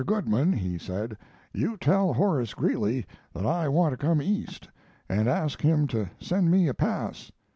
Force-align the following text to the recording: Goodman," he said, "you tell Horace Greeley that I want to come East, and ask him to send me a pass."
Goodman," 0.03 0.53
he 0.53 0.79
said, 0.79 1.15
"you 1.53 1.77
tell 1.77 2.11
Horace 2.11 2.55
Greeley 2.55 3.05
that 3.33 3.45
I 3.45 3.67
want 3.69 3.91
to 3.93 4.03
come 4.03 4.19
East, 4.19 4.67
and 5.07 5.27
ask 5.29 5.61
him 5.61 5.85
to 5.89 6.09
send 6.19 6.49
me 6.49 6.67
a 6.67 6.73
pass." 6.73 7.31